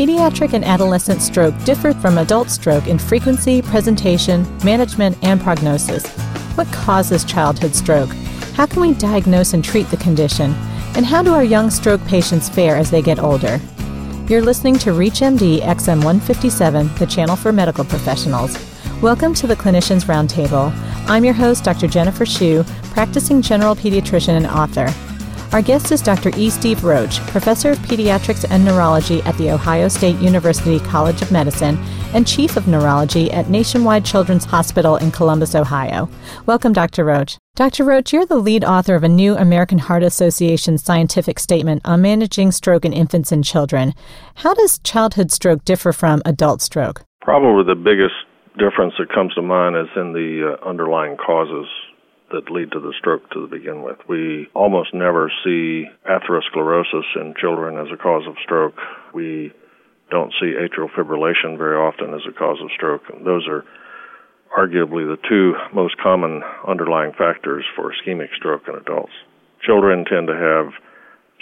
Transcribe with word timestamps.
Pediatric 0.00 0.54
and 0.54 0.64
adolescent 0.64 1.20
stroke 1.20 1.54
differ 1.64 1.92
from 1.92 2.16
adult 2.16 2.48
stroke 2.48 2.86
in 2.86 2.98
frequency, 2.98 3.60
presentation, 3.60 4.46
management, 4.64 5.14
and 5.20 5.38
prognosis. 5.38 6.06
What 6.56 6.66
causes 6.68 7.22
childhood 7.22 7.74
stroke? 7.74 8.08
How 8.54 8.64
can 8.64 8.80
we 8.80 8.94
diagnose 8.94 9.52
and 9.52 9.62
treat 9.62 9.90
the 9.90 9.98
condition? 9.98 10.54
And 10.96 11.04
how 11.04 11.22
do 11.22 11.34
our 11.34 11.44
young 11.44 11.68
stroke 11.68 12.02
patients 12.06 12.48
fare 12.48 12.76
as 12.76 12.90
they 12.90 13.02
get 13.02 13.18
older? 13.18 13.60
You're 14.26 14.40
listening 14.40 14.78
to 14.78 14.92
ReachMD 14.92 15.60
XM 15.60 16.02
157, 16.02 16.94
the 16.94 17.04
channel 17.04 17.36
for 17.36 17.52
medical 17.52 17.84
professionals. 17.84 18.56
Welcome 19.02 19.34
to 19.34 19.46
the 19.46 19.56
Clinicians 19.56 20.06
Roundtable. 20.06 20.72
I'm 21.10 21.26
your 21.26 21.34
host, 21.34 21.62
Dr. 21.62 21.88
Jennifer 21.88 22.24
Shu, 22.24 22.64
practicing 22.94 23.42
general 23.42 23.76
pediatrician 23.76 24.34
and 24.34 24.46
author. 24.46 24.88
Our 25.52 25.62
guest 25.62 25.90
is 25.90 26.00
Dr. 26.00 26.30
E. 26.36 26.48
Steve 26.48 26.84
Roach, 26.84 27.18
professor 27.26 27.70
of 27.70 27.78
pediatrics 27.78 28.48
and 28.48 28.64
neurology 28.64 29.20
at 29.22 29.36
The 29.36 29.50
Ohio 29.50 29.88
State 29.88 30.16
University 30.20 30.78
College 30.78 31.22
of 31.22 31.32
Medicine 31.32 31.76
and 32.14 32.24
chief 32.24 32.56
of 32.56 32.68
neurology 32.68 33.32
at 33.32 33.50
Nationwide 33.50 34.04
Children's 34.04 34.44
Hospital 34.44 34.94
in 34.94 35.10
Columbus, 35.10 35.56
Ohio. 35.56 36.08
Welcome, 36.46 36.72
Dr. 36.72 37.04
Roach. 37.04 37.36
Dr. 37.56 37.82
Roach, 37.84 38.12
you're 38.12 38.26
the 38.26 38.36
lead 38.36 38.62
author 38.62 38.94
of 38.94 39.02
a 39.02 39.08
new 39.08 39.36
American 39.36 39.78
Heart 39.78 40.04
Association 40.04 40.78
scientific 40.78 41.40
statement 41.40 41.82
on 41.84 42.00
managing 42.00 42.52
stroke 42.52 42.84
in 42.84 42.92
infants 42.92 43.32
and 43.32 43.44
children. 43.44 43.92
How 44.36 44.54
does 44.54 44.78
childhood 44.78 45.32
stroke 45.32 45.64
differ 45.64 45.92
from 45.92 46.22
adult 46.24 46.62
stroke? 46.62 47.02
Probably 47.22 47.64
the 47.64 47.74
biggest 47.74 48.14
difference 48.56 48.94
that 49.00 49.12
comes 49.12 49.34
to 49.34 49.42
mind 49.42 49.74
is 49.74 49.88
in 49.96 50.12
the 50.12 50.56
uh, 50.62 50.68
underlying 50.68 51.16
causes 51.16 51.66
that 52.30 52.50
lead 52.50 52.72
to 52.72 52.80
the 52.80 52.94
stroke 52.98 53.28
to 53.30 53.46
begin 53.46 53.82
with. 53.82 53.98
We 54.08 54.48
almost 54.54 54.94
never 54.94 55.30
see 55.44 55.86
atherosclerosis 56.08 57.16
in 57.16 57.34
children 57.40 57.78
as 57.78 57.92
a 57.92 57.96
cause 57.96 58.26
of 58.26 58.36
stroke. 58.42 58.78
We 59.14 59.52
don't 60.10 60.32
see 60.40 60.54
atrial 60.58 60.90
fibrillation 60.90 61.56
very 61.56 61.76
often 61.76 62.14
as 62.14 62.22
a 62.28 62.32
cause 62.32 62.58
of 62.62 62.70
stroke. 62.74 63.02
Those 63.24 63.46
are 63.48 63.64
arguably 64.56 65.06
the 65.06 65.18
two 65.28 65.54
most 65.72 65.96
common 65.98 66.42
underlying 66.66 67.12
factors 67.12 67.64
for 67.76 67.92
ischemic 67.92 68.34
stroke 68.36 68.62
in 68.68 68.74
adults. 68.74 69.12
Children 69.64 70.04
tend 70.04 70.26
to 70.26 70.34
have 70.34 70.72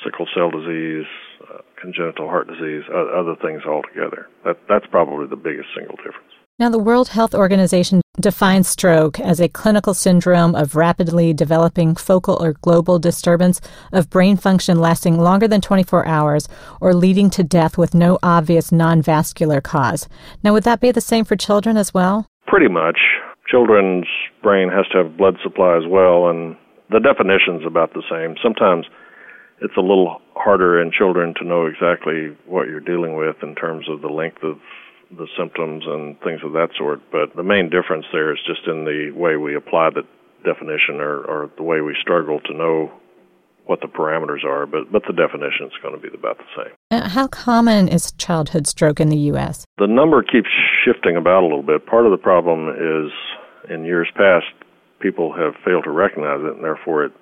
sickle 0.05 0.27
cell 0.35 0.51
disease, 0.51 1.07
uh, 1.49 1.63
congenital 1.81 2.29
heart 2.29 2.49
disease, 2.49 2.83
uh, 2.93 3.19
other 3.19 3.35
things 3.41 3.63
altogether. 3.67 4.29
That, 4.45 4.59
that's 4.69 4.87
probably 4.91 5.27
the 5.27 5.37
biggest 5.37 5.69
single 5.75 5.97
difference. 5.97 6.28
Now, 6.61 6.71
the 6.71 6.79
World 6.81 7.11
Health 7.11 7.37
Organization 7.37 8.03
defines 8.21 8.67
stroke 8.67 9.21
as 9.21 9.39
a 9.39 9.49
clinical 9.49 9.95
syndrome 9.95 10.57
of 10.57 10.75
rapidly 10.75 11.33
developing 11.33 11.95
focal 11.95 12.37
or 12.43 12.55
global 12.55 12.99
disturbance 12.99 13.61
of 13.93 14.11
brain 14.11 14.37
function 14.37 14.81
lasting 14.81 15.21
longer 15.21 15.47
than 15.47 15.61
24 15.61 16.05
hours 16.09 16.49
or 16.81 16.95
leading 16.95 17.31
to 17.31 17.45
death 17.45 17.79
with 17.79 17.95
no 17.95 18.19
obvious 18.25 18.73
non 18.73 19.03
vascular 19.03 19.61
cause. 19.61 20.09
Now, 20.43 20.53
would 20.53 20.65
that 20.65 20.81
be 20.81 20.91
the 20.91 21.01
same 21.01 21.25
for 21.25 21.37
children 21.37 21.77
as 21.77 21.95
well? 21.95 22.27
Pretty 22.49 22.69
much. 22.69 22.99
Children's 23.49 24.09
brain 24.43 24.69
has 24.69 24.89
to 24.89 25.05
have 25.05 25.17
blood 25.17 25.37
supply 25.45 25.77
as 25.77 25.85
well, 25.89 26.29
and 26.29 26.57
the 26.91 26.99
definition's 26.99 27.65
about 27.65 27.95
the 27.95 28.03
same. 28.11 28.35
Sometimes 28.43 28.85
it's 29.61 29.77
a 29.77 29.81
little 29.81 30.21
harder 30.35 30.83
in 30.83 30.91
children 30.91 31.35
to 31.39 31.47
know 31.47 31.67
exactly 31.67 32.37
what 32.47 32.67
you're 32.67 32.81
dealing 32.81 33.17
with 33.17 33.37
in 33.45 33.55
terms 33.55 33.87
of 33.89 34.01
the 34.01 34.09
length 34.09 34.43
of 34.43 34.59
the 35.11 35.29
symptoms 35.39 35.85
and 35.87 36.19
things 36.21 36.41
of 36.45 36.53
that 36.53 36.69
sort. 36.77 37.01
But 37.11 37.35
the 37.35 37.43
main 37.43 37.71
difference 37.71 38.07
there 38.13 38.33
is 38.33 38.39
just 38.47 38.67
in 38.67 38.85
the 38.85 39.11
way 39.17 39.37
we 39.37 39.57
apply 39.57 39.91
the 39.91 40.03
definition 40.45 41.01
or, 41.01 41.25
or 41.25 41.51
the 41.57 41.63
way 41.63 41.81
we 41.81 41.97
struggle 42.01 42.41
to 42.41 42.55
know 42.55 42.93
what 43.67 43.81
the 43.81 43.87
parameters 43.87 44.45
are, 44.45 44.65
but, 44.65 44.91
but 44.91 45.03
the 45.07 45.13
definition 45.13 45.67
is 45.67 45.73
going 45.83 45.95
to 45.95 46.01
be 46.01 46.09
about 46.15 46.39
the 46.39 46.45
same. 46.57 46.73
Uh, 46.91 47.07
how 47.07 47.27
common 47.27 47.87
is 47.87 48.13
childhood 48.13 48.67
stroke 48.67 48.99
in 48.99 49.11
the 49.11 49.19
U.S.? 49.33 49.67
The 49.77 49.87
number 49.87 50.23
keeps 50.23 50.49
shifting 50.85 51.17
about 51.17 51.43
a 51.43 51.47
little 51.47 51.63
bit. 51.63 51.85
Part 51.85 52.07
of 52.07 52.11
the 52.11 52.17
problem 52.17 52.71
is 52.71 53.13
in 53.71 53.85
years 53.85 54.09
past, 54.17 54.47
people 55.01 55.35
have 55.35 55.55
failed 55.67 55.85
to 55.85 55.91
recognize 55.91 56.41
it, 56.41 56.55
and 56.55 56.65
therefore 56.65 57.05
it 57.05 57.13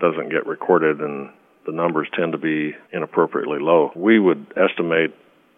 doesn't 0.00 0.28
get 0.28 0.46
recorded, 0.46 1.00
and 1.00 1.30
the 1.64 1.72
numbers 1.72 2.08
tend 2.14 2.32
to 2.32 2.38
be 2.38 2.74
inappropriately 2.92 3.58
low. 3.58 3.90
We 3.96 4.18
would 4.18 4.52
estimate, 4.56 5.14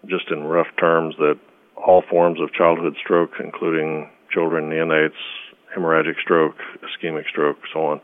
just 0.06 0.30
in 0.30 0.44
rough 0.44 0.68
terms, 0.78 1.16
that 1.18 1.38
all 1.86 2.02
forms 2.08 2.40
of 2.40 2.52
childhood 2.52 2.94
stroke, 3.02 3.32
including 3.42 4.10
children, 4.32 4.70
neonates, 4.70 5.18
hemorrhagic 5.76 6.20
stroke, 6.22 6.56
ischemic 6.82 7.28
stroke, 7.28 7.58
so 7.72 7.86
on, 7.86 8.00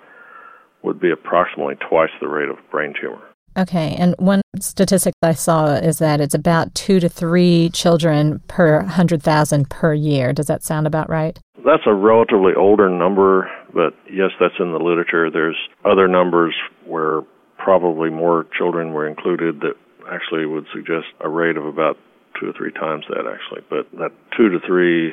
would 0.82 1.00
be 1.00 1.10
approximately 1.10 1.74
twice 1.88 2.10
the 2.20 2.28
rate 2.28 2.48
of 2.48 2.56
brain 2.70 2.94
tumor. 3.00 3.22
Okay, 3.56 3.96
and 3.98 4.14
one 4.18 4.40
statistic 4.60 5.14
I 5.22 5.32
saw 5.32 5.74
is 5.74 5.98
that 5.98 6.20
it's 6.20 6.34
about 6.34 6.74
two 6.74 7.00
to 7.00 7.08
three 7.08 7.70
children 7.72 8.40
per 8.46 8.78
100,000 8.78 9.68
per 9.68 9.94
year. 9.94 10.32
Does 10.32 10.46
that 10.46 10.62
sound 10.62 10.86
about 10.86 11.10
right? 11.10 11.38
That's 11.64 11.82
a 11.86 11.94
relatively 11.94 12.52
older 12.56 12.88
number, 12.88 13.50
but 13.74 13.94
yes, 14.10 14.30
that's 14.38 14.54
in 14.60 14.72
the 14.72 14.78
literature. 14.78 15.30
There's 15.30 15.56
other 15.84 16.06
numbers 16.06 16.54
where 16.86 17.22
probably 17.56 18.10
more 18.10 18.46
children 18.56 18.92
were 18.92 19.08
included 19.08 19.60
that 19.60 19.74
actually 20.10 20.46
would 20.46 20.66
suggest 20.72 21.06
a 21.20 21.28
rate 21.28 21.56
of 21.56 21.66
about 21.66 21.98
two 22.40 22.48
or 22.48 22.52
three 22.56 22.72
times 22.72 23.04
that 23.08 23.26
actually. 23.26 23.62
But 23.68 23.90
that 23.98 24.12
two 24.36 24.48
to 24.48 24.58
three 24.66 25.08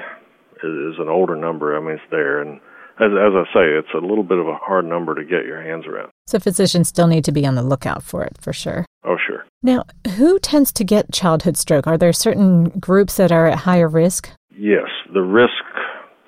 is 0.64 0.96
an 1.00 1.10
older 1.10 1.36
number. 1.36 1.76
I 1.76 1.80
mean, 1.80 1.96
it's 1.96 2.12
there, 2.12 2.42
and 2.42 2.60
as, 3.00 3.12
as 3.12 3.34
I 3.36 3.44
say, 3.54 3.66
it's 3.78 3.94
a 3.94 4.06
little 4.06 4.24
bit 4.24 4.38
of 4.38 4.48
a 4.48 4.56
hard 4.56 4.86
number 4.86 5.16
to 5.16 5.24
get 5.24 5.46
your 5.46 5.62
hands 5.62 5.86
around. 5.86 6.10
So 6.28 6.40
physicians 6.40 6.88
still 6.88 7.08
need 7.08 7.26
to 7.26 7.32
be 7.32 7.46
on 7.46 7.56
the 7.56 7.64
lookout 7.64 8.04
for 8.04 8.24
it, 8.24 8.38
for 8.40 8.54
sure. 8.54 8.86
Oh, 9.04 9.18
sure. 9.28 9.46
Now, 9.62 9.84
who 10.16 10.40
tends 10.40 10.72
to 10.74 10.84
get 10.84 11.12
childhood 11.12 11.58
stroke? 11.58 11.88
Are 11.88 11.98
there 11.98 12.14
certain 12.14 12.70
groups 12.70 13.18
that 13.18 13.32
are 13.32 13.48
at 13.48 13.60
higher 13.60 13.88
risk? 13.88 14.30
Yes, 14.58 14.90
the 15.14 15.22
risk 15.22 15.52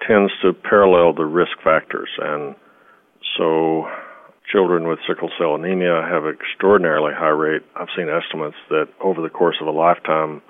tends 0.05 0.31
to 0.41 0.53
parallel 0.53 1.13
the 1.13 1.25
risk 1.25 1.57
factors, 1.63 2.09
and 2.19 2.55
so 3.37 3.87
children 4.51 4.87
with 4.87 4.99
sickle 5.07 5.29
cell 5.37 5.55
anemia 5.55 6.01
have 6.09 6.23
extraordinarily 6.25 7.13
high 7.15 7.29
rate. 7.29 7.63
I've 7.75 7.87
seen 7.95 8.07
estimates 8.09 8.55
that 8.69 8.87
over 9.01 9.21
the 9.21 9.29
course 9.29 9.57
of 9.61 9.67
a 9.67 9.71
lifetime, 9.71 10.41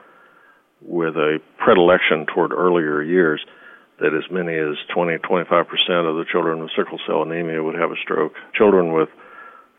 with 0.82 1.16
a 1.16 1.40
predilection 1.58 2.26
toward 2.26 2.52
earlier 2.52 3.02
years, 3.02 3.44
that 4.00 4.14
as 4.14 4.30
many 4.32 4.54
as 4.54 4.78
20 4.94 5.18
25% 5.18 5.42
of 6.06 6.16
the 6.16 6.26
children 6.32 6.60
with 6.60 6.70
sickle 6.78 7.00
cell 7.08 7.24
anemia 7.24 7.64
would 7.64 7.76
have 7.76 7.92
a 7.92 8.00
stroke. 8.02 8.34
Children 8.54 8.94
with 8.94 9.10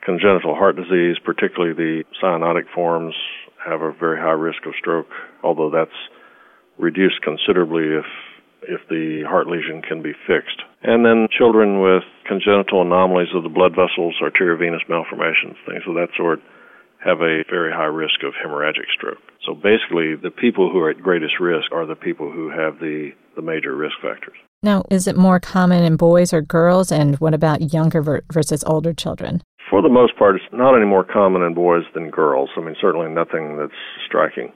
congenital 0.05 0.55
heart 0.55 0.77
disease, 0.77 1.17
particularly 1.25 1.75
the 1.75 2.05
cyanotic 2.23 2.65
forms, 2.75 3.15
have 3.65 3.83
a 3.83 3.93
very 3.93 4.19
high 4.19 4.39
risk 4.39 4.67
of 4.67 4.73
stroke, 4.79 5.09
although 5.43 5.71
that's 5.71 5.99
reduced 6.79 7.23
considerably 7.23 7.85
if 7.99 8.07
if 8.63 8.81
the 8.91 9.23
heart 9.23 9.47
lesion 9.47 9.83
can 9.83 10.03
be 10.03 10.13
fixed. 10.27 10.61
And 10.83 11.07
then 11.07 11.29
children 11.31 11.81
with 11.81 12.03
congenital 12.27 12.83
anomalies 12.83 13.31
of 13.35 13.45
the 13.45 13.49
blood 13.49 13.73
vessels, 13.73 14.19
arteriovenous 14.21 14.83
malformations, 14.89 15.57
things 15.65 15.83
of 15.87 15.95
that 15.95 16.09
sort, 16.17 16.41
have 17.05 17.21
a 17.21 17.45
very 17.49 17.73
high 17.73 17.85
risk 17.85 18.23
of 18.25 18.35
hemorrhagic 18.35 18.91
stroke. 18.97 19.19
So 19.47 19.55
basically, 19.55 20.15
the 20.17 20.31
people 20.31 20.71
who 20.71 20.79
are 20.81 20.91
at 20.91 21.01
greatest 21.01 21.41
risk 21.41 21.71
are 21.73 21.87
the 21.87 21.95
people 21.95 22.31
who 22.31 22.51
have 22.51 22.81
the, 22.81 23.11
the 23.37 23.43
major 23.43 23.75
risk 23.75 23.95
factors. 24.03 24.37
Now, 24.63 24.83
is 24.91 25.07
it 25.07 25.17
more 25.17 25.39
common 25.39 25.85
in 25.85 25.97
boys 25.97 26.33
or 26.33 26.43
girls? 26.43 26.91
And 26.91 27.17
what 27.21 27.35
about 27.35 27.73
younger 27.73 28.23
versus 28.33 28.65
older 28.65 28.93
children? 28.93 29.43
For 29.71 29.83
the 29.83 29.89
most 29.89 30.17
part, 30.19 30.37
it's 30.37 30.45
not 30.53 30.75
any 30.77 30.87
more 30.87 31.05
common 31.05 31.43
in 31.43 31.55
boys 31.55 31.85
than 31.95 32.11
girls. 32.11 32.51
I 32.57 32.61
mean, 32.61 32.75
certainly 32.81 33.09
nothing 33.09 33.57
that's 33.59 33.79
striking. 34.07 34.53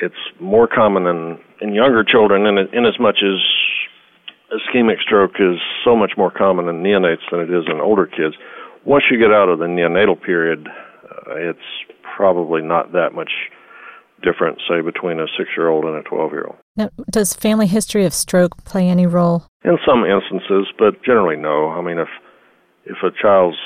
It's 0.00 0.14
more 0.40 0.68
common 0.68 1.06
in, 1.06 1.38
in 1.60 1.74
younger 1.74 2.04
children, 2.04 2.46
in, 2.46 2.58
in 2.58 2.84
as 2.84 2.98
much 3.00 3.18
as 3.24 3.40
ischemic 4.54 5.00
stroke 5.00 5.32
is 5.40 5.58
so 5.84 5.96
much 5.96 6.12
more 6.16 6.30
common 6.30 6.68
in 6.68 6.82
neonates 6.82 7.24
than 7.30 7.40
it 7.40 7.50
is 7.50 7.64
in 7.66 7.80
older 7.80 8.06
kids. 8.06 8.34
Once 8.84 9.04
you 9.10 9.18
get 9.18 9.32
out 9.32 9.48
of 9.48 9.58
the 9.58 9.64
neonatal 9.64 10.20
period, 10.20 10.68
Uh, 11.16 11.34
it's 11.36 11.58
probably 12.16 12.62
not 12.62 12.92
that 12.92 13.10
much 13.14 13.30
different, 14.22 14.58
say, 14.68 14.80
between 14.80 15.20
a 15.20 15.26
six 15.36 15.50
year 15.56 15.68
old 15.68 15.84
and 15.84 15.96
a 15.96 16.02
12 16.02 16.32
year 16.32 16.44
old. 16.46 16.56
Now, 16.76 16.90
does 17.10 17.34
family 17.34 17.66
history 17.66 18.04
of 18.04 18.14
stroke 18.14 18.64
play 18.64 18.88
any 18.88 19.06
role? 19.06 19.46
In 19.64 19.78
some 19.86 20.04
instances, 20.04 20.72
but 20.78 21.02
generally 21.04 21.36
no. 21.36 21.70
I 21.70 21.80
mean, 21.82 21.98
if 21.98 22.08
if 22.86 22.96
a 23.02 23.10
child's 23.20 23.56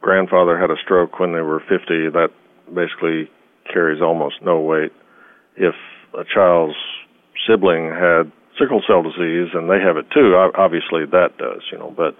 grandfather 0.00 0.58
had 0.58 0.70
a 0.70 0.76
stroke 0.82 1.18
when 1.18 1.32
they 1.32 1.40
were 1.40 1.60
50, 1.60 2.10
that 2.12 2.28
basically 2.74 3.30
carries 3.72 4.02
almost 4.02 4.36
no 4.42 4.60
weight. 4.60 4.92
If 5.56 5.74
a 6.12 6.24
child's 6.24 6.76
sibling 7.46 7.88
had 7.88 8.30
sickle 8.58 8.82
cell 8.86 9.02
disease 9.02 9.48
and 9.54 9.70
they 9.70 9.80
have 9.80 9.96
it 9.96 10.10
too, 10.12 10.34
obviously 10.56 11.06
that 11.10 11.38
does, 11.38 11.62
you 11.70 11.78
know, 11.78 11.92
but 11.96 12.16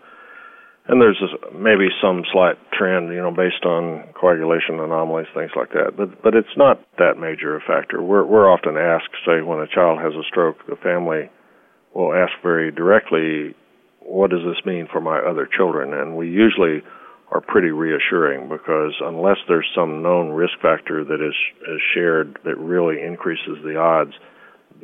and 0.88 1.00
there's 1.00 1.22
maybe 1.54 1.88
some 2.02 2.24
slight 2.32 2.58
trend, 2.72 3.10
you 3.10 3.22
know, 3.22 3.30
based 3.30 3.64
on 3.64 4.12
coagulation 4.18 4.80
anomalies, 4.80 5.28
things 5.34 5.52
like 5.54 5.70
that. 5.70 5.96
But 5.96 6.22
but 6.22 6.34
it's 6.34 6.56
not 6.56 6.82
that 6.98 7.18
major 7.18 7.56
a 7.56 7.60
factor. 7.60 8.02
We're 8.02 8.24
we're 8.24 8.50
often 8.50 8.76
asked, 8.76 9.14
say, 9.24 9.42
when 9.42 9.60
a 9.60 9.68
child 9.68 10.00
has 10.00 10.14
a 10.14 10.26
stroke, 10.28 10.66
the 10.66 10.76
family 10.76 11.30
will 11.94 12.12
ask 12.12 12.32
very 12.42 12.72
directly, 12.72 13.54
"What 14.00 14.30
does 14.30 14.42
this 14.44 14.64
mean 14.66 14.88
for 14.90 15.00
my 15.00 15.18
other 15.18 15.46
children?" 15.46 15.94
And 15.94 16.16
we 16.16 16.28
usually 16.28 16.82
are 17.30 17.40
pretty 17.40 17.70
reassuring 17.70 18.48
because 18.48 18.92
unless 19.00 19.38
there's 19.48 19.68
some 19.74 20.02
known 20.02 20.30
risk 20.30 20.52
factor 20.60 21.02
that 21.02 21.20
is, 21.22 21.34
is 21.66 21.80
shared 21.94 22.38
that 22.44 22.58
really 22.58 23.00
increases 23.00 23.56
the 23.64 23.76
odds, 23.76 24.12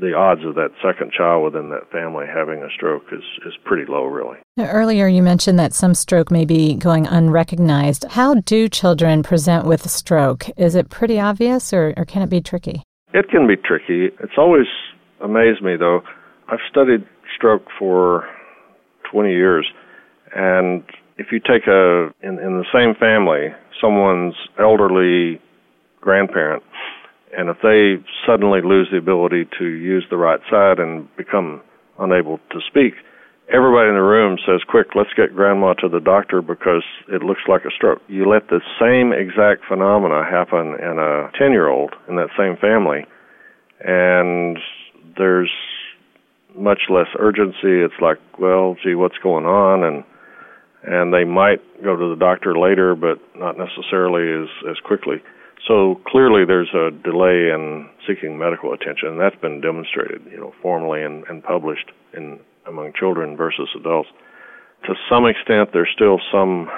the 0.00 0.14
odds 0.14 0.44
of 0.44 0.54
that 0.54 0.70
second 0.82 1.12
child 1.12 1.44
within 1.44 1.70
that 1.70 1.90
family 1.90 2.26
having 2.32 2.62
a 2.62 2.70
stroke 2.74 3.04
is, 3.12 3.22
is 3.46 3.54
pretty 3.64 3.90
low, 3.90 4.04
really. 4.04 4.36
Earlier, 4.58 5.08
you 5.08 5.22
mentioned 5.22 5.58
that 5.58 5.74
some 5.74 5.94
stroke 5.94 6.30
may 6.30 6.44
be 6.44 6.74
going 6.74 7.06
unrecognized. 7.06 8.04
How 8.10 8.34
do 8.34 8.68
children 8.68 9.22
present 9.22 9.66
with 9.66 9.84
a 9.84 9.88
stroke? 9.88 10.46
Is 10.56 10.74
it 10.74 10.88
pretty 10.88 11.18
obvious 11.18 11.72
or, 11.72 11.94
or 11.96 12.04
can 12.04 12.22
it 12.22 12.30
be 12.30 12.40
tricky? 12.40 12.82
It 13.12 13.28
can 13.30 13.46
be 13.46 13.56
tricky. 13.56 14.14
It's 14.20 14.36
always 14.36 14.66
amazed 15.22 15.62
me, 15.62 15.76
though. 15.76 16.02
I've 16.48 16.60
studied 16.70 17.06
stroke 17.36 17.66
for 17.78 18.28
20 19.10 19.30
years, 19.30 19.66
and 20.34 20.82
if 21.18 21.32
you 21.32 21.40
take 21.40 21.66
a 21.66 22.10
in, 22.22 22.38
in 22.38 22.58
the 22.58 22.64
same 22.72 22.94
family 22.94 23.48
someone's 23.80 24.34
elderly 24.58 25.40
grandparent 26.00 26.62
and 27.36 27.48
if 27.48 27.56
they 27.62 28.02
suddenly 28.26 28.60
lose 28.62 28.88
the 28.90 28.98
ability 28.98 29.48
to 29.58 29.64
use 29.64 30.04
the 30.10 30.16
right 30.16 30.40
side 30.50 30.78
and 30.78 31.08
become 31.16 31.60
unable 31.98 32.38
to 32.50 32.60
speak 32.66 32.94
everybody 33.52 33.88
in 33.88 33.94
the 33.94 34.02
room 34.02 34.38
says 34.46 34.60
quick 34.68 34.88
let's 34.94 35.12
get 35.16 35.34
grandma 35.34 35.72
to 35.74 35.88
the 35.88 36.00
doctor 36.00 36.42
because 36.42 36.84
it 37.08 37.22
looks 37.22 37.42
like 37.48 37.64
a 37.64 37.70
stroke. 37.74 38.00
You 38.08 38.28
let 38.28 38.48
the 38.48 38.60
same 38.80 39.12
exact 39.12 39.64
phenomena 39.66 40.24
happen 40.24 40.76
in 40.76 40.98
a 40.98 41.30
10 41.38 41.52
year 41.52 41.68
old 41.68 41.94
in 42.08 42.16
that 42.16 42.28
same 42.36 42.56
family 42.56 43.06
and 43.80 44.58
there's 45.16 45.50
much 46.54 46.82
less 46.90 47.08
urgency. 47.18 47.80
It's 47.80 48.00
like 48.00 48.18
well 48.38 48.76
gee 48.82 48.94
what's 48.94 49.18
going 49.18 49.46
on? 49.46 49.84
And 49.84 50.04
and 50.84 51.12
they 51.12 51.24
might 51.24 51.60
go 51.82 51.96
to 51.96 52.10
the 52.10 52.16
doctor 52.16 52.56
later, 52.56 52.94
but 52.94 53.18
not 53.36 53.56
necessarily 53.56 54.44
as 54.44 54.70
as 54.70 54.76
quickly. 54.84 55.22
So 55.66 56.00
clearly, 56.06 56.44
there's 56.46 56.72
a 56.72 56.90
delay 56.90 57.50
in 57.52 57.88
seeking 58.06 58.38
medical 58.38 58.72
attention, 58.72 59.08
and 59.08 59.20
that's 59.20 59.36
been 59.36 59.60
demonstrated, 59.60 60.22
you 60.30 60.38
know, 60.38 60.52
formally 60.62 61.02
and, 61.02 61.24
and 61.28 61.42
published 61.42 61.90
in 62.14 62.40
among 62.66 62.92
children 62.98 63.36
versus 63.36 63.68
adults. 63.78 64.08
To 64.86 64.94
some 65.10 65.26
extent, 65.26 65.70
there's 65.72 65.90
still 65.94 66.20
some 66.30 66.68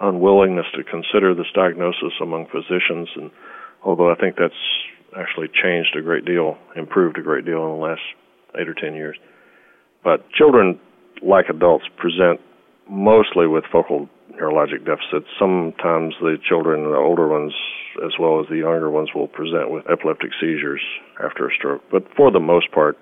unwillingness 0.00 0.66
to 0.74 0.84
consider 0.84 1.34
this 1.34 1.46
diagnosis 1.54 2.12
among 2.20 2.46
physicians, 2.46 3.08
and 3.16 3.30
although 3.84 4.10
I 4.10 4.14
think 4.14 4.36
that's 4.38 4.54
actually 5.16 5.48
changed 5.48 5.96
a 5.96 6.02
great 6.02 6.24
deal, 6.24 6.56
improved 6.74 7.18
a 7.18 7.22
great 7.22 7.44
deal 7.44 7.64
in 7.64 7.78
the 7.78 7.84
last 7.84 8.02
eight 8.58 8.68
or 8.68 8.74
ten 8.74 8.94
years. 8.94 9.16
But 10.02 10.30
children, 10.30 10.80
like 11.22 11.46
adults, 11.48 11.84
present 11.96 12.40
mostly 12.88 13.46
with 13.46 13.64
focal 13.70 14.08
neurologic 14.40 14.84
deficits. 14.84 15.26
Sometimes 15.38 16.14
the 16.20 16.36
children, 16.46 16.84
the 16.84 16.96
older 16.96 17.28
ones, 17.28 17.52
as 18.04 18.12
well 18.18 18.40
as 18.40 18.46
the 18.48 18.58
younger 18.58 18.90
ones, 18.90 19.10
will 19.14 19.28
present 19.28 19.70
with 19.70 19.88
epileptic 19.90 20.30
seizures 20.40 20.82
after 21.22 21.48
a 21.48 21.54
stroke. 21.54 21.82
But 21.90 22.04
for 22.16 22.30
the 22.30 22.40
most 22.40 22.70
part, 22.72 22.96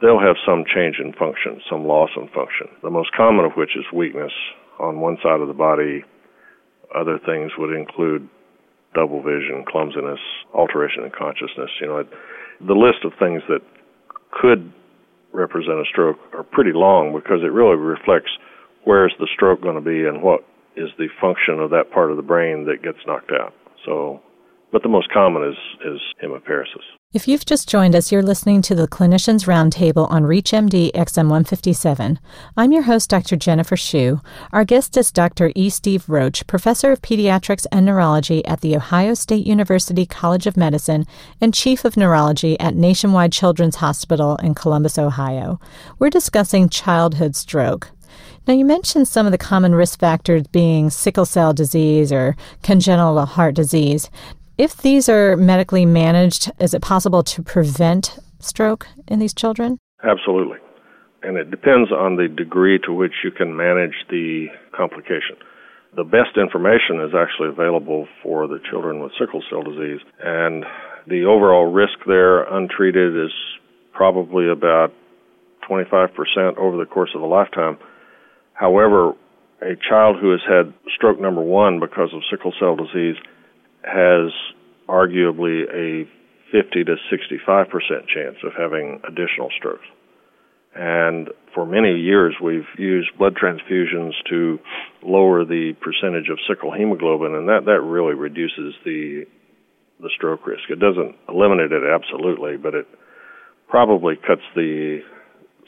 they'll 0.00 0.20
have 0.20 0.36
some 0.46 0.64
change 0.64 0.96
in 0.98 1.12
function, 1.12 1.60
some 1.68 1.84
loss 1.84 2.10
in 2.16 2.28
function. 2.28 2.68
The 2.82 2.90
most 2.90 3.12
common 3.16 3.44
of 3.44 3.52
which 3.56 3.76
is 3.76 3.84
weakness 3.92 4.32
on 4.78 5.00
one 5.00 5.18
side 5.22 5.40
of 5.40 5.48
the 5.48 5.54
body. 5.54 6.04
Other 6.94 7.18
things 7.18 7.52
would 7.58 7.74
include 7.76 8.28
double 8.94 9.22
vision, 9.22 9.64
clumsiness, 9.68 10.18
alteration 10.54 11.04
in 11.04 11.10
consciousness. 11.10 11.70
You 11.80 11.86
know, 11.86 12.04
the 12.66 12.74
list 12.74 13.04
of 13.04 13.12
things 13.18 13.42
that 13.48 13.62
could 14.32 14.72
represent 15.32 15.78
a 15.78 15.84
stroke 15.88 16.18
are 16.34 16.42
pretty 16.42 16.72
long 16.74 17.14
because 17.14 17.42
it 17.42 17.52
really 17.52 17.76
reflects 17.76 18.30
where 18.84 19.06
is 19.06 19.12
the 19.18 19.28
stroke 19.34 19.62
going 19.62 19.76
to 19.76 19.84
be 19.84 20.06
and 20.06 20.22
what 20.22 20.40
is 20.76 20.88
the 20.98 21.08
function 21.20 21.60
of 21.60 21.70
that 21.70 21.90
part 21.92 22.10
of 22.10 22.16
the 22.16 22.22
brain 22.22 22.66
that 22.66 22.82
gets 22.82 22.98
knocked 23.06 23.30
out. 23.30 23.52
So, 23.84 24.20
but 24.72 24.82
the 24.82 24.88
most 24.88 25.10
common 25.12 25.42
is 25.44 25.56
is 25.84 26.00
hemiparesis. 26.22 26.84
If 27.12 27.26
you've 27.26 27.44
just 27.44 27.68
joined 27.68 27.96
us, 27.96 28.12
you're 28.12 28.22
listening 28.22 28.62
to 28.62 28.74
the 28.76 28.86
Clinicians 28.86 29.44
Roundtable 29.44 30.08
on 30.12 30.22
ReachMD 30.22 30.92
XM157. 30.92 32.18
I'm 32.56 32.70
your 32.70 32.82
host, 32.82 33.10
Dr. 33.10 33.34
Jennifer 33.34 33.76
Shu. 33.76 34.20
Our 34.52 34.64
guest 34.64 34.96
is 34.96 35.10
Dr. 35.10 35.50
E. 35.56 35.70
Steve 35.70 36.08
Roach, 36.08 36.46
professor 36.46 36.92
of 36.92 37.02
pediatrics 37.02 37.66
and 37.72 37.84
neurology 37.84 38.44
at 38.46 38.60
The 38.60 38.76
Ohio 38.76 39.14
State 39.14 39.44
University 39.44 40.06
College 40.06 40.46
of 40.46 40.56
Medicine 40.56 41.04
and 41.40 41.52
chief 41.52 41.84
of 41.84 41.96
neurology 41.96 42.58
at 42.60 42.76
Nationwide 42.76 43.32
Children's 43.32 43.76
Hospital 43.76 44.36
in 44.36 44.54
Columbus, 44.54 44.96
Ohio. 44.96 45.58
We're 45.98 46.10
discussing 46.10 46.68
childhood 46.68 47.34
stroke. 47.34 47.90
Now, 48.50 48.56
you 48.56 48.64
mentioned 48.64 49.06
some 49.06 49.26
of 49.26 49.30
the 49.30 49.38
common 49.38 49.76
risk 49.76 50.00
factors 50.00 50.44
being 50.48 50.90
sickle 50.90 51.24
cell 51.24 51.52
disease 51.52 52.10
or 52.10 52.34
congenital 52.64 53.24
heart 53.24 53.54
disease. 53.54 54.10
If 54.58 54.78
these 54.78 55.08
are 55.08 55.36
medically 55.36 55.86
managed, 55.86 56.50
is 56.58 56.74
it 56.74 56.82
possible 56.82 57.22
to 57.22 57.44
prevent 57.44 58.18
stroke 58.40 58.88
in 59.06 59.20
these 59.20 59.32
children? 59.32 59.78
Absolutely. 60.02 60.58
And 61.22 61.36
it 61.36 61.52
depends 61.52 61.92
on 61.92 62.16
the 62.16 62.26
degree 62.26 62.80
to 62.86 62.92
which 62.92 63.12
you 63.22 63.30
can 63.30 63.56
manage 63.56 63.94
the 64.10 64.48
complication. 64.76 65.36
The 65.94 66.02
best 66.02 66.36
information 66.36 67.00
is 67.06 67.14
actually 67.14 67.50
available 67.50 68.08
for 68.20 68.48
the 68.48 68.58
children 68.68 68.98
with 68.98 69.12
sickle 69.16 69.44
cell 69.48 69.62
disease, 69.62 70.00
and 70.18 70.64
the 71.06 71.24
overall 71.24 71.70
risk 71.70 72.00
there 72.04 72.42
untreated 72.52 73.14
is 73.14 73.30
probably 73.92 74.50
about 74.50 74.92
25% 75.70 76.58
over 76.58 76.76
the 76.76 76.90
course 76.90 77.10
of 77.14 77.22
a 77.22 77.26
lifetime. 77.26 77.78
However, 78.60 79.14
a 79.62 79.72
child 79.88 80.16
who 80.20 80.32
has 80.32 80.40
had 80.46 80.74
stroke 80.94 81.18
number 81.18 81.40
one 81.40 81.80
because 81.80 82.10
of 82.12 82.20
sickle 82.30 82.52
cell 82.60 82.76
disease 82.76 83.16
has 83.82 84.30
arguably 84.86 85.64
a 85.72 86.04
50 86.52 86.84
to 86.84 86.96
65% 87.10 87.66
chance 88.12 88.36
of 88.44 88.52
having 88.52 89.00
additional 89.08 89.48
strokes. 89.56 89.86
And 90.74 91.30
for 91.54 91.64
many 91.64 92.00
years, 92.00 92.34
we've 92.42 92.68
used 92.76 93.08
blood 93.16 93.34
transfusions 93.34 94.12
to 94.28 94.58
lower 95.02 95.46
the 95.46 95.72
percentage 95.80 96.28
of 96.28 96.38
sickle 96.46 96.70
hemoglobin, 96.70 97.34
and 97.34 97.48
that, 97.48 97.64
that 97.64 97.80
really 97.80 98.14
reduces 98.14 98.74
the 98.84 99.24
the 100.00 100.10
stroke 100.16 100.46
risk. 100.46 100.62
It 100.70 100.80
doesn't 100.80 101.14
eliminate 101.28 101.72
it 101.72 101.82
absolutely, 101.84 102.56
but 102.56 102.74
it 102.74 102.86
probably 103.68 104.16
cuts 104.16 104.40
the 104.54 105.00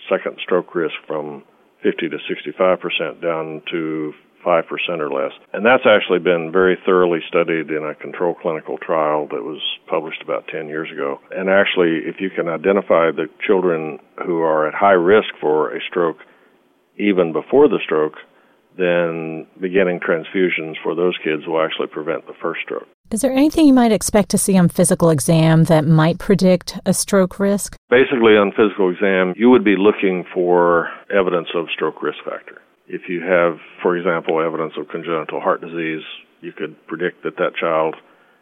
second 0.09 0.39
stroke 0.43 0.75
risk 0.75 0.95
from 1.07 1.43
50 1.83 2.09
to 2.09 2.19
65 2.29 2.81
percent 2.81 3.21
down 3.21 3.63
to 3.71 4.13
5% 4.45 4.65
or 4.99 5.11
less. 5.11 5.33
And 5.53 5.65
that's 5.65 5.87
actually 5.87 6.19
been 6.19 6.51
very 6.53 6.77
thoroughly 6.85 7.21
studied 7.29 7.71
in 7.71 7.85
a 7.85 7.95
control 7.95 8.35
clinical 8.35 8.77
trial 8.79 9.29
that 9.31 9.43
was 9.43 9.61
published 9.89 10.21
about 10.23 10.49
10 10.49 10.69
years 10.69 10.91
ago. 10.93 11.21
And 11.31 11.49
actually, 11.49 12.03
if 12.05 12.17
you 12.21 12.31
can 12.31 12.49
identify 12.49 13.11
the 13.11 13.29
children 13.47 13.99
who 14.27 14.41
are 14.43 14.67
at 14.67 14.75
high 14.75 14.99
risk 14.99 15.29
for 15.41 15.75
a 15.75 15.81
stroke 15.89 16.19
even 16.99 17.33
before 17.33 17.69
the 17.69 17.79
stroke, 17.85 18.15
then 18.77 19.47
beginning 19.61 20.01
transfusions 20.01 20.75
for 20.83 20.95
those 20.95 21.17
kids 21.23 21.47
will 21.47 21.63
actually 21.63 21.89
prevent 21.89 22.27
the 22.27 22.35
first 22.41 22.61
stroke. 22.65 22.89
Is 23.13 23.21
there 23.21 23.31
anything 23.31 23.67
you 23.67 23.75
might 23.75 23.93
expect 23.93 24.31
to 24.31 24.39
see 24.39 24.57
on 24.57 24.71
physical 24.71 25.11
exam 25.11 25.65
that 25.65 25.85
might 25.85 26.19
predict 26.19 26.79
a 26.87 26.95
stroke 26.95 27.39
risk? 27.39 27.77
Basically, 27.91 28.39
on 28.41 28.53
physical 28.57 28.91
exam, 28.91 29.35
you 29.37 29.51
would 29.51 29.63
be 29.63 29.77
looking 29.77 30.25
for 30.33 30.89
evidence 31.15 31.49
of 31.55 31.67
stroke 31.75 32.03
risk 32.03 32.17
factor. 32.25 32.63
If 32.89 33.11
you 33.11 33.21
have, 33.21 33.59
for 33.83 33.99
example, 33.99 34.41
evidence 34.41 34.73
of 34.79 34.89
congenital 34.89 35.41
heart 35.41 35.61
disease, 35.61 36.01
you 36.41 36.53
could 36.53 36.75
predict 36.87 37.23
that 37.25 37.37
that 37.37 37.53
child 37.61 37.97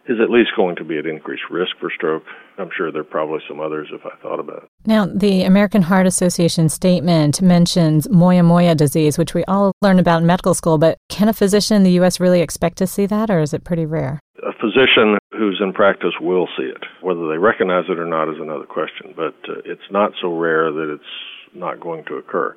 is 0.09 0.19
at 0.23 0.31
least 0.31 0.51
going 0.57 0.77
to 0.77 0.85
be 0.85 0.99
at 0.99 1.07
increased 1.07 1.43
risk 1.51 1.73
for 1.81 1.91
stroke. 1.95 2.23
I'm 2.57 2.71
sure 2.77 2.93
there 2.93 3.03
are 3.03 3.05
probably 3.05 3.41
some 3.49 3.59
others 3.59 3.89
if 3.93 4.01
I 4.07 4.17
thought 4.23 4.39
about 4.39 4.65
it. 4.65 4.69
Now, 4.87 5.05
the 5.05 5.43
American 5.43 5.83
Heart 5.83 6.07
Association 6.07 6.69
statement 6.69 7.43
mentions 7.43 8.09
moya 8.09 8.45
moya 8.45 8.77
disease, 8.77 9.19
which 9.19 9.35
we 9.35 9.45
all 9.45 9.73
learn 9.83 9.99
about 9.99 10.21
in 10.21 10.27
medical 10.27 10.55
school, 10.55 10.79
but 10.79 10.97
can 11.09 11.29
a 11.29 11.33
physician 11.33 11.77
in 11.77 11.83
the 11.83 11.93
U.S. 11.93 12.21
really 12.21 12.41
expect 12.41 12.79
to 12.79 12.87
see 12.87 13.07
that, 13.07 13.31
or 13.31 13.41
is 13.41 13.53
it 13.53 13.65
pretty 13.65 13.85
rare? 13.85 14.21
A 14.43 14.53
physician 14.53 15.19
who's 15.33 15.61
in 15.63 15.73
practice 15.73 16.15
will 16.21 16.49
see 16.57 16.65
it. 16.65 16.83
Whether 17.03 17.29
they 17.29 17.39
recognize 17.39 17.85
it 17.89 17.99
or 17.99 18.07
not 18.07 18.29
is 18.29 18.41
another 18.41 18.65
question, 18.65 19.13
but 19.15 19.35
uh, 19.49 19.61
it's 19.65 19.91
not 19.91 20.13
so 20.21 20.37
rare 20.37 20.73
that 20.73 20.93
it's 20.95 21.55
not 21.55 21.81
going 21.81 22.05
to 22.07 22.15
occur. 22.15 22.57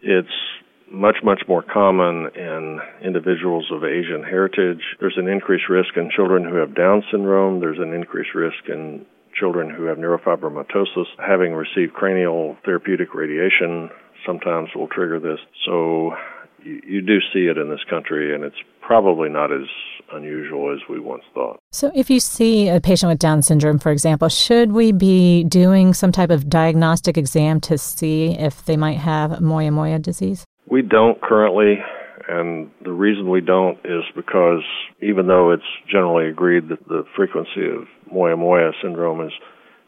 It's 0.00 0.28
much, 0.90 1.16
much 1.24 1.42
more 1.48 1.62
common 1.62 2.28
in 2.36 2.78
individuals 3.02 3.66
of 3.72 3.82
Asian 3.84 4.22
heritage. 4.22 4.82
There's 5.00 5.16
an 5.16 5.28
increased 5.28 5.68
risk 5.68 5.96
in 5.96 6.10
children 6.14 6.44
who 6.44 6.56
have 6.56 6.76
Down 6.76 7.02
syndrome. 7.10 7.60
There's 7.60 7.78
an 7.78 7.94
increased 7.94 8.34
risk 8.34 8.68
in 8.68 9.06
children 9.34 9.70
who 9.70 9.84
have 9.84 9.98
neurofibromatosis. 9.98 11.06
Having 11.18 11.54
received 11.54 11.94
cranial 11.94 12.56
therapeutic 12.64 13.14
radiation 13.14 13.90
sometimes 14.26 14.68
will 14.74 14.88
trigger 14.88 15.18
this. 15.18 15.38
So 15.66 16.12
you, 16.64 16.80
you 16.86 17.00
do 17.02 17.18
see 17.32 17.46
it 17.46 17.58
in 17.58 17.68
this 17.68 17.84
country, 17.88 18.34
and 18.34 18.44
it's 18.44 18.56
probably 18.80 19.28
not 19.28 19.52
as 19.52 19.66
unusual 20.12 20.72
as 20.72 20.80
we 20.88 21.00
once 21.00 21.22
thought. 21.34 21.58
So, 21.70 21.90
if 21.94 22.10
you 22.10 22.20
see 22.20 22.68
a 22.68 22.80
patient 22.80 23.10
with 23.10 23.18
Down 23.18 23.42
syndrome, 23.42 23.78
for 23.78 23.90
example, 23.90 24.28
should 24.28 24.72
we 24.72 24.92
be 24.92 25.44
doing 25.44 25.94
some 25.94 26.12
type 26.12 26.30
of 26.30 26.48
diagnostic 26.48 27.16
exam 27.16 27.60
to 27.62 27.78
see 27.78 28.36
if 28.38 28.64
they 28.64 28.76
might 28.76 28.98
have 28.98 29.40
moya 29.40 29.70
moya 29.70 29.98
disease? 29.98 30.44
We 30.68 30.82
don't 30.82 31.20
currently, 31.20 31.82
And 32.28 32.70
the 32.84 32.92
reason 32.92 33.28
we 33.28 33.40
don't 33.40 33.78
is 33.84 34.04
because 34.14 34.62
even 35.00 35.26
though 35.26 35.50
it's 35.52 35.62
generally 35.90 36.28
agreed 36.28 36.68
that 36.68 36.86
the 36.88 37.04
frequency 37.16 37.66
of 37.66 37.88
moya 38.12 38.36
moya 38.36 38.72
syndrome 38.82 39.20
is 39.26 39.32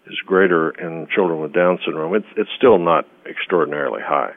is 0.06 0.18
greater 0.26 0.70
in 0.70 1.06
children 1.14 1.40
with 1.40 1.52
Down 1.52 1.78
syndrome, 1.84 2.14
it's 2.14 2.26
it's 2.36 2.50
still 2.56 2.78
not 2.78 3.06
extraordinarily 3.26 4.02
high. 4.04 4.32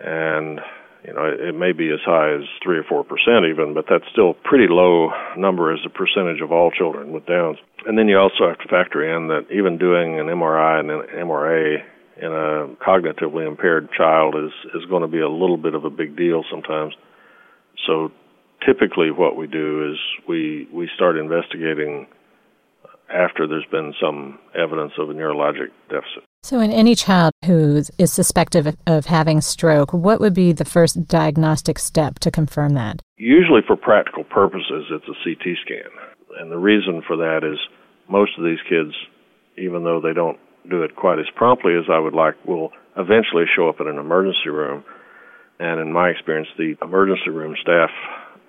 And 0.00 0.60
you 1.04 1.12
know, 1.12 1.24
it, 1.24 1.54
may 1.54 1.72
be 1.72 1.90
as 1.90 2.00
high 2.04 2.34
as 2.34 2.42
three 2.62 2.78
or 2.78 2.84
four 2.84 3.04
percent 3.04 3.46
even, 3.50 3.74
but 3.74 3.86
that's 3.88 4.04
still 4.10 4.30
a 4.30 4.48
pretty 4.48 4.66
low 4.68 5.10
number 5.36 5.72
as 5.72 5.80
a 5.86 5.90
percentage 5.90 6.40
of 6.42 6.52
all 6.52 6.70
children 6.70 7.12
with 7.12 7.26
Downs. 7.26 7.58
And 7.86 7.96
then 7.96 8.08
you 8.08 8.18
also 8.18 8.48
have 8.48 8.58
to 8.58 8.68
factor 8.68 9.02
in 9.02 9.28
that 9.28 9.46
even 9.50 9.78
doing 9.78 10.18
an 10.18 10.26
MRI 10.26 10.80
and 10.80 10.90
an 10.90 11.02
MRA 11.26 11.78
in 12.20 12.32
a 12.32 12.74
cognitively 12.84 13.46
impaired 13.46 13.88
child 13.96 14.34
is 14.34 14.52
is 14.74 14.84
going 14.90 15.02
to 15.02 15.08
be 15.08 15.20
a 15.20 15.28
little 15.28 15.56
bit 15.56 15.74
of 15.74 15.84
a 15.84 15.90
big 15.90 16.16
deal 16.16 16.42
sometimes. 16.50 16.94
So 17.86 18.10
typically 18.66 19.10
what 19.10 19.36
we 19.36 19.46
do 19.46 19.92
is 19.92 19.98
we 20.26 20.68
we 20.72 20.90
start 20.96 21.16
investigating 21.16 22.06
after 23.08 23.46
there's 23.46 23.66
been 23.70 23.94
some 24.00 24.38
evidence 24.54 24.92
of 24.98 25.10
a 25.10 25.14
neurologic 25.14 25.70
deficit. 25.88 26.27
So 26.48 26.60
in 26.60 26.72
any 26.72 26.94
child 26.94 27.34
who 27.44 27.82
is 27.98 28.10
suspected 28.10 28.74
of 28.86 29.04
having 29.04 29.42
stroke, 29.42 29.92
what 29.92 30.18
would 30.18 30.32
be 30.32 30.52
the 30.52 30.64
first 30.64 31.06
diagnostic 31.06 31.78
step 31.78 32.20
to 32.20 32.30
confirm 32.30 32.72
that? 32.72 33.02
Usually 33.18 33.60
for 33.66 33.76
practical 33.76 34.24
purposes 34.24 34.88
it's 34.88 35.04
a 35.04 35.18
CT 35.22 35.58
scan. 35.60 35.92
And 36.40 36.50
the 36.50 36.56
reason 36.56 37.02
for 37.06 37.18
that 37.18 37.44
is 37.44 37.58
most 38.08 38.30
of 38.38 38.46
these 38.46 38.64
kids 38.66 38.96
even 39.58 39.84
though 39.84 40.00
they 40.00 40.14
don't 40.14 40.38
do 40.70 40.84
it 40.84 40.96
quite 40.96 41.18
as 41.18 41.26
promptly 41.36 41.74
as 41.76 41.84
I 41.92 41.98
would 41.98 42.14
like 42.14 42.42
will 42.46 42.72
eventually 42.96 43.44
show 43.54 43.68
up 43.68 43.82
in 43.82 43.86
an 43.86 43.98
emergency 43.98 44.48
room. 44.48 44.84
And 45.60 45.78
in 45.80 45.92
my 45.92 46.08
experience, 46.08 46.48
the 46.56 46.76
emergency 46.80 47.28
room 47.28 47.56
staff 47.60 47.90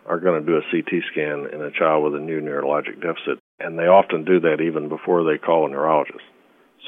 are 0.08 0.22
going 0.22 0.40
to 0.40 0.48
do 0.48 0.56
a 0.56 0.64
CT 0.72 1.04
scan 1.12 1.52
in 1.52 1.60
a 1.60 1.72
child 1.78 2.06
with 2.06 2.16
a 2.16 2.24
new 2.24 2.40
neurologic 2.40 3.02
deficit. 3.02 3.44
And 3.60 3.78
they 3.78 3.92
often 3.92 4.24
do 4.24 4.40
that 4.40 4.64
even 4.64 4.88
before 4.88 5.26
they 5.26 5.38
call 5.38 5.68
a 5.68 5.70
neurologist. 5.70 6.24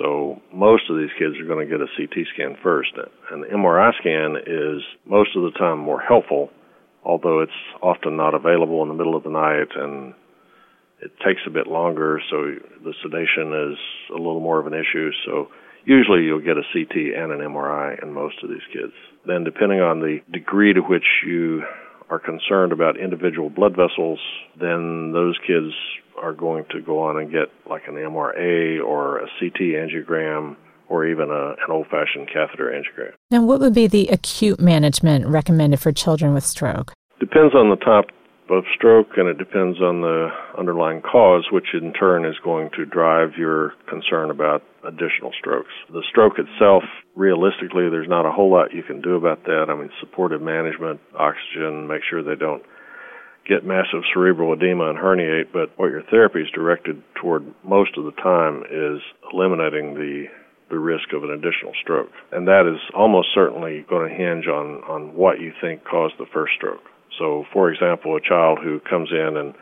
So 0.02 0.42
most 0.54 0.90
of 0.90 0.98
these 0.98 1.14
kids 1.20 1.36
are 1.40 1.46
going 1.46 1.68
to 1.68 1.72
get 1.72 1.82
a 1.82 1.90
CT 1.96 2.26
scan 2.34 2.58
first. 2.64 2.92
And 3.32 3.44
the 3.44 3.48
MRI 3.48 3.92
scan 4.00 4.36
is 4.38 4.82
most 5.06 5.36
of 5.36 5.44
the 5.44 5.52
time 5.60 5.78
more 5.78 6.02
helpful, 6.02 6.50
although 7.04 7.42
it's 7.42 7.52
often 7.82 8.18
not 8.18 8.34
available 8.34 8.82
in 8.82 8.88
the 8.88 8.96
middle 8.96 9.16
of 9.16 9.24
the 9.24 9.30
night 9.30 9.70
and 9.76 10.14
it 11.02 11.12
takes 11.26 11.42
a 11.48 11.50
bit 11.50 11.66
longer, 11.66 12.22
so 12.30 12.54
the 12.84 12.94
sedation 13.02 13.74
is 13.74 13.78
a 14.12 14.18
little 14.18 14.40
more 14.40 14.60
of 14.60 14.68
an 14.68 14.74
issue. 14.74 15.10
So 15.26 15.48
usually 15.84 16.24
you'll 16.24 16.46
get 16.46 16.58
a 16.58 16.68
CT 16.72 16.96
and 17.18 17.32
an 17.32 17.40
MRI 17.40 18.02
in 18.04 18.14
most 18.14 18.36
of 18.44 18.50
these 18.50 18.66
kids. 18.72 18.94
Then, 19.26 19.44
depending 19.44 19.82
on 19.82 20.00
the 20.00 20.20
degree 20.32 20.74
to 20.74 20.82
which 20.82 21.26
you 21.26 21.64
are 22.10 22.20
concerned 22.20 22.72
about 22.72 23.00
individual 23.00 23.50
blood 23.50 23.72
vessels, 23.72 24.20
then 24.60 25.12
those 25.12 25.38
kids 25.48 25.74
are 26.22 26.34
going 26.34 26.66
to 26.72 26.82
go 26.82 27.00
on 27.00 27.18
and 27.18 27.32
get 27.32 27.50
like 27.70 27.84
an 27.88 27.96
MRA 27.96 28.84
or 28.84 29.20
a 29.20 29.28
CT 29.40 29.60
angiogram 29.60 30.56
or 30.90 31.06
even 31.06 31.30
a, 31.30 31.52
an 31.52 31.70
old 31.70 31.88
fashioned 31.88 32.28
catheter 32.28 32.70
angiogram. 32.70 33.14
Now, 33.32 33.44
what 33.44 33.60
would 33.62 33.74
be 33.74 33.88
the 33.88 34.08
acute 34.10 34.60
management 34.60 35.26
recommended 35.26 35.80
for 35.80 35.92
children 35.92 36.34
with 36.34 36.46
stroke? 36.46 36.94
Depends 37.20 37.56
on 37.56 37.70
the 37.70 37.78
type 37.78 38.12
of 38.50 38.66
stroke, 38.76 39.16
and 39.16 39.30
it 39.30 39.38
depends 39.38 39.80
on 39.80 40.02
the 40.02 40.28
underlying 40.58 41.02
cause, 41.02 41.48
which 41.52 41.68
in 41.74 41.94
turn 41.94 42.26
is 42.26 42.36
going 42.44 42.70
to 42.76 42.86
drive 42.86 43.30
your 43.38 43.74
concern 43.88 44.30
about 44.30 44.64
additional 44.84 45.32
strokes. 45.40 45.72
The 45.90 46.04
stroke 46.10 46.34
itself, 46.38 46.84
realistically, 47.16 47.88
there's 47.90 48.10
not 48.10 48.26
a 48.26 48.32
whole 48.32 48.52
lot 48.52 48.74
you 48.74 48.84
can 48.84 49.02
do 49.02 49.16
about 49.16 49.46
that. 49.46 49.68
I 49.70 49.76
mean, 49.76 49.90
supportive 50.02 50.42
management, 50.42 51.00
oxygen, 51.18 51.88
make 51.88 52.02
sure 52.10 52.22
they 52.22 52.36
don't 52.36 52.64
get 53.52 53.66
massive 53.66 54.04
cerebral 54.14 54.54
edema 54.54 54.90
and 54.90 54.98
herniate, 54.98 55.52
but 55.52 55.78
what 55.78 55.92
your 55.92 56.04
therapy 56.04 56.40
is 56.40 56.50
directed 56.52 57.04
toward 57.20 57.44
most 57.66 57.98
of 57.98 58.06
the 58.06 58.16
time 58.24 58.64
is 58.72 59.02
eliminating 59.34 59.96
the 59.96 60.28
the 60.70 60.80
risk 60.80 61.12
of 61.12 61.22
an 61.24 61.32
additional 61.32 61.74
stroke. 61.82 62.12
And 62.32 62.48
that 62.48 62.64
is 62.66 62.80
almost 62.96 63.28
certainly 63.36 63.86
going 63.90 64.08
to 64.08 64.16
hinge 64.16 64.48
on, 64.48 64.82
on 64.88 65.14
what 65.14 65.42
you 65.42 65.52
think 65.60 65.84
caused 65.84 66.14
the 66.18 66.26
first 66.32 66.54
stroke. 66.56 66.80
So, 67.20 67.44
for 67.52 67.70
example, 67.70 68.16
a 68.16 68.22
child 68.22 68.60
who 68.64 68.80
comes 68.80 69.10
in 69.12 69.36
and 69.36 69.54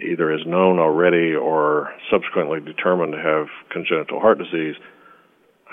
either 0.00 0.32
is 0.32 0.40
known 0.46 0.78
already 0.78 1.34
or 1.34 1.92
subsequently 2.10 2.60
determined 2.60 3.12
to 3.12 3.20
have 3.20 3.48
congenital 3.70 4.18
heart 4.18 4.38
disease, 4.38 4.76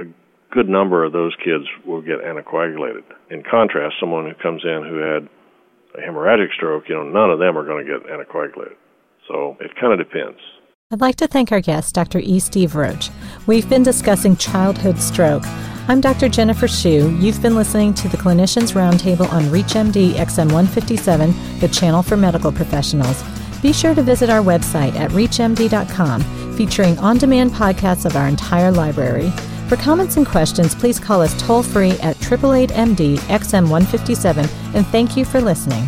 a 0.01 0.03
good 0.51 0.67
number 0.67 1.05
of 1.05 1.13
those 1.13 1.33
kids 1.37 1.63
will 1.85 2.01
get 2.01 2.19
anticoagulated. 2.19 3.03
In 3.31 3.41
contrast, 3.41 3.95
someone 4.01 4.27
who 4.27 4.35
comes 4.35 4.63
in 4.65 4.83
who 4.83 4.97
had 4.97 5.29
a 5.95 6.01
hemorrhagic 6.01 6.53
stroke, 6.55 6.85
you 6.89 6.95
know, 6.95 7.03
none 7.03 7.29
of 7.29 7.39
them 7.39 7.57
are 7.57 7.65
going 7.65 7.85
to 7.85 7.91
get 7.91 8.09
anticoagulated. 8.09 8.75
So 9.27 9.57
it 9.59 9.71
kind 9.79 9.93
of 9.93 9.99
depends. 9.99 10.39
I'd 10.91 11.01
like 11.01 11.15
to 11.17 11.27
thank 11.27 11.51
our 11.51 11.61
guest, 11.61 11.95
Dr. 11.95 12.19
E. 12.19 12.39
Steve 12.39 12.75
Roach. 12.75 13.09
We've 13.47 13.67
been 13.67 13.83
discussing 13.83 14.35
childhood 14.35 14.99
stroke. 14.99 15.43
I'm 15.87 16.01
Dr. 16.01 16.29
Jennifer 16.29 16.67
Shu. 16.67 17.15
You've 17.17 17.41
been 17.41 17.55
listening 17.55 17.93
to 17.95 18.07
the 18.07 18.17
Clinicians 18.17 18.73
Roundtable 18.73 19.31
on 19.33 19.43
ReachMD 19.43 20.13
XM 20.13 20.51
157, 20.51 21.59
the 21.59 21.67
channel 21.67 22.03
for 22.03 22.15
medical 22.15 22.51
professionals. 22.51 23.23
Be 23.61 23.73
sure 23.73 23.95
to 23.95 24.01
visit 24.01 24.29
our 24.29 24.41
website 24.41 24.95
at 24.95 25.11
reachmd.com, 25.11 26.21
featuring 26.55 26.97
on 26.99 27.17
demand 27.17 27.51
podcasts 27.51 28.05
of 28.05 28.15
our 28.15 28.27
entire 28.27 28.71
library. 28.71 29.31
For 29.67 29.77
comments 29.77 30.17
and 30.17 30.27
questions, 30.27 30.75
please 30.75 30.99
call 30.99 31.21
us 31.21 31.41
toll 31.41 31.63
free 31.63 31.91
at 32.01 32.12
888 32.31 32.69
MD 32.71 33.17
XM 33.29 33.69
157, 33.69 34.47
and 34.75 34.87
thank 34.87 35.17
you 35.17 35.25
for 35.25 35.41
listening. 35.41 35.87